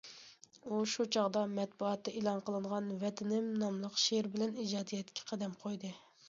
[0.69, 5.95] ئۇ شۇ چاغدا مەتبۇئاتتا ئېلان قىلىنغان‹‹ ۋەتىنىم›› ناملىق شېئىرى بىلەن ئىجادىيەتكە قەدەم قويدى.